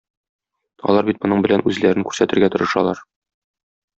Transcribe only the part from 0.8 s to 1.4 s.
Алар бит